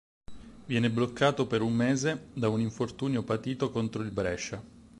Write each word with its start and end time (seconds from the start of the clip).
Viene 0.65 0.89
bloccato 0.89 1.45
per 1.45 1.61
un 1.61 1.73
mese 1.75 2.29
da 2.33 2.49
un 2.49 2.59
infortunio 2.59 3.21
patito 3.21 3.69
contro 3.69 4.01
il 4.01 4.09
Brescia. 4.09 4.63